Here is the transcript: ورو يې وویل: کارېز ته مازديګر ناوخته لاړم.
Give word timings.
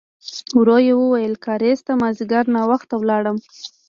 ورو 0.59 0.77
يې 0.87 0.93
وویل: 0.97 1.33
کارېز 1.45 1.79
ته 1.87 1.93
مازديګر 2.01 2.45
ناوخته 2.55 2.95
لاړم. 3.09 3.37